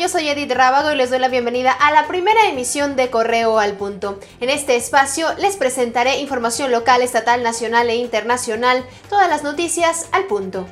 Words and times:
Yo 0.00 0.08
soy 0.08 0.28
Edith 0.28 0.50
Rábago 0.50 0.92
y 0.92 0.96
les 0.96 1.10
doy 1.10 1.20
la 1.20 1.28
bienvenida 1.28 1.70
a 1.70 1.92
la 1.92 2.06
primera 2.08 2.48
emisión 2.48 2.96
de 2.96 3.10
Correo 3.10 3.58
al 3.58 3.74
Punto. 3.74 4.18
En 4.40 4.50
este 4.50 4.76
espacio 4.76 5.28
les 5.38 5.56
presentaré 5.56 6.18
información 6.18 6.72
local, 6.72 7.00
estatal, 7.00 7.42
nacional 7.42 7.88
e 7.88 7.96
internacional, 7.96 8.84
todas 9.08 9.28
las 9.28 9.44
noticias 9.44 10.08
al 10.10 10.24
punto. 10.24 10.66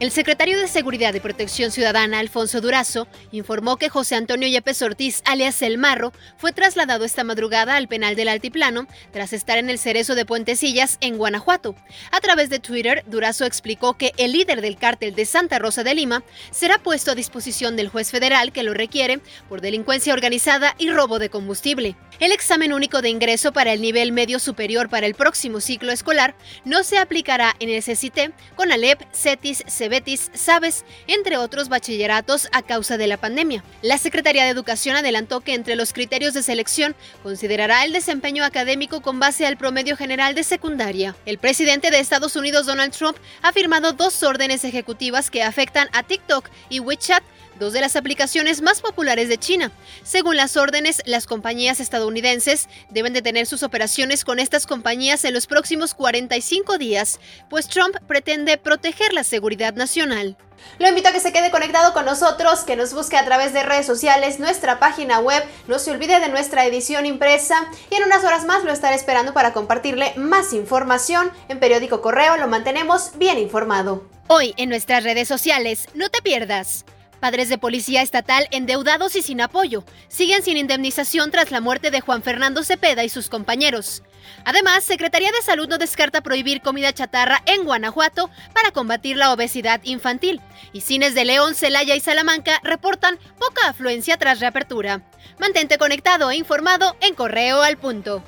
El 0.00 0.10
secretario 0.10 0.58
de 0.58 0.66
Seguridad 0.66 1.14
y 1.14 1.20
Protección 1.20 1.70
Ciudadana, 1.70 2.18
Alfonso 2.18 2.60
Durazo, 2.60 3.06
informó 3.30 3.76
que 3.76 3.88
José 3.88 4.16
Antonio 4.16 4.48
Yepes 4.48 4.82
Ortiz, 4.82 5.22
alias 5.24 5.62
El 5.62 5.78
Marro, 5.78 6.12
fue 6.36 6.52
trasladado 6.52 7.04
esta 7.04 7.22
madrugada 7.22 7.76
al 7.76 7.86
penal 7.86 8.16
del 8.16 8.28
Altiplano 8.28 8.88
tras 9.12 9.32
estar 9.32 9.56
en 9.56 9.70
el 9.70 9.78
cerezo 9.78 10.16
de 10.16 10.26
Puentecillas, 10.26 10.98
en 11.00 11.16
Guanajuato. 11.16 11.76
A 12.10 12.20
través 12.20 12.50
de 12.50 12.58
Twitter, 12.58 13.04
Durazo 13.06 13.44
explicó 13.44 13.94
que 13.94 14.12
el 14.16 14.32
líder 14.32 14.62
del 14.62 14.76
cártel 14.76 15.14
de 15.14 15.26
Santa 15.26 15.60
Rosa 15.60 15.84
de 15.84 15.94
Lima 15.94 16.24
será 16.50 16.78
puesto 16.78 17.12
a 17.12 17.14
disposición 17.14 17.76
del 17.76 17.88
juez 17.88 18.10
federal 18.10 18.50
que 18.50 18.64
lo 18.64 18.74
requiere 18.74 19.20
por 19.48 19.60
delincuencia 19.60 20.12
organizada 20.12 20.74
y 20.76 20.90
robo 20.90 21.20
de 21.20 21.30
combustible. 21.30 21.94
El 22.18 22.32
examen 22.32 22.72
único 22.72 23.00
de 23.00 23.10
ingreso 23.10 23.52
para 23.52 23.72
el 23.72 23.80
nivel 23.80 24.10
medio 24.10 24.40
superior 24.40 24.88
para 24.88 25.06
el 25.06 25.14
próximo 25.14 25.60
ciclo 25.60 25.92
escolar 25.92 26.34
no 26.64 26.82
se 26.82 26.98
aplicará 26.98 27.54
en 27.60 27.70
el 27.70 27.82
CCT, 27.82 28.32
con 28.56 28.72
Alep, 28.72 29.00
CETIS, 29.12 29.64
Betis, 29.88 30.30
Sabes, 30.34 30.84
entre 31.06 31.36
otros 31.36 31.68
bachilleratos 31.68 32.48
a 32.52 32.62
causa 32.62 32.96
de 32.96 33.06
la 33.06 33.16
pandemia. 33.16 33.64
La 33.82 33.98
Secretaría 33.98 34.44
de 34.44 34.50
Educación 34.50 34.96
adelantó 34.96 35.40
que 35.40 35.54
entre 35.54 35.76
los 35.76 35.92
criterios 35.92 36.34
de 36.34 36.42
selección 36.42 36.94
considerará 37.22 37.84
el 37.84 37.92
desempeño 37.92 38.44
académico 38.44 39.00
con 39.00 39.20
base 39.20 39.46
al 39.46 39.56
promedio 39.56 39.96
general 39.96 40.34
de 40.34 40.44
secundaria. 40.44 41.16
El 41.26 41.38
presidente 41.38 41.90
de 41.90 41.98
Estados 42.00 42.36
Unidos, 42.36 42.66
Donald 42.66 42.92
Trump, 42.92 43.16
ha 43.42 43.52
firmado 43.52 43.92
dos 43.92 44.22
órdenes 44.22 44.64
ejecutivas 44.64 45.30
que 45.30 45.42
afectan 45.42 45.88
a 45.92 46.02
TikTok 46.02 46.48
y 46.68 46.80
WeChat 46.80 47.22
dos 47.58 47.72
de 47.72 47.80
las 47.80 47.96
aplicaciones 47.96 48.62
más 48.62 48.80
populares 48.80 49.28
de 49.28 49.38
China. 49.38 49.70
Según 50.02 50.36
las 50.36 50.56
órdenes, 50.56 51.02
las 51.06 51.26
compañías 51.26 51.80
estadounidenses 51.80 52.68
deben 52.90 53.12
detener 53.12 53.46
sus 53.46 53.62
operaciones 53.62 54.24
con 54.24 54.38
estas 54.38 54.66
compañías 54.66 55.24
en 55.24 55.34
los 55.34 55.46
próximos 55.46 55.94
45 55.94 56.78
días, 56.78 57.20
pues 57.48 57.68
Trump 57.68 57.96
pretende 58.06 58.58
proteger 58.58 59.12
la 59.12 59.24
seguridad 59.24 59.74
nacional. 59.74 60.36
Lo 60.78 60.88
invito 60.88 61.08
a 61.08 61.12
que 61.12 61.20
se 61.20 61.32
quede 61.32 61.50
conectado 61.50 61.92
con 61.92 62.04
nosotros, 62.04 62.60
que 62.60 62.76
nos 62.76 62.94
busque 62.94 63.16
a 63.16 63.24
través 63.24 63.52
de 63.52 63.62
redes 63.62 63.86
sociales, 63.86 64.40
nuestra 64.40 64.78
página 64.78 65.20
web, 65.20 65.44
no 65.66 65.78
se 65.78 65.90
olvide 65.90 66.20
de 66.20 66.28
nuestra 66.28 66.64
edición 66.64 67.06
impresa 67.06 67.66
y 67.90 67.96
en 67.96 68.04
unas 68.04 68.24
horas 68.24 68.44
más 68.44 68.64
lo 68.64 68.72
estaré 68.72 68.96
esperando 68.96 69.32
para 69.32 69.52
compartirle 69.52 70.14
más 70.16 70.52
información. 70.52 71.30
En 71.48 71.60
Periódico 71.60 72.00
Correo 72.00 72.36
lo 72.36 72.48
mantenemos 72.48 73.16
bien 73.18 73.38
informado. 73.38 74.08
Hoy 74.26 74.54
en 74.56 74.68
nuestras 74.70 75.04
redes 75.04 75.28
sociales, 75.28 75.86
no 75.94 76.08
te 76.08 76.22
pierdas. 76.22 76.84
Padres 77.24 77.48
de 77.48 77.56
policía 77.56 78.02
estatal 78.02 78.46
endeudados 78.50 79.16
y 79.16 79.22
sin 79.22 79.40
apoyo 79.40 79.82
siguen 80.08 80.42
sin 80.42 80.58
indemnización 80.58 81.30
tras 81.30 81.50
la 81.50 81.62
muerte 81.62 81.90
de 81.90 82.02
Juan 82.02 82.22
Fernando 82.22 82.62
Cepeda 82.62 83.02
y 83.02 83.08
sus 83.08 83.30
compañeros. 83.30 84.02
Además, 84.44 84.84
Secretaría 84.84 85.32
de 85.32 85.40
Salud 85.40 85.66
no 85.66 85.78
descarta 85.78 86.20
prohibir 86.20 86.60
comida 86.60 86.92
chatarra 86.92 87.40
en 87.46 87.64
Guanajuato 87.64 88.28
para 88.52 88.72
combatir 88.72 89.16
la 89.16 89.32
obesidad 89.32 89.80
infantil. 89.84 90.42
Y 90.74 90.82
cines 90.82 91.14
de 91.14 91.24
León, 91.24 91.54
Celaya 91.54 91.96
y 91.96 92.00
Salamanca 92.00 92.60
reportan 92.62 93.18
poca 93.38 93.70
afluencia 93.70 94.18
tras 94.18 94.40
reapertura. 94.40 95.00
Mantente 95.38 95.78
conectado 95.78 96.30
e 96.30 96.36
informado 96.36 96.94
en 97.00 97.14
Correo 97.14 97.62
al 97.62 97.78
Punto. 97.78 98.22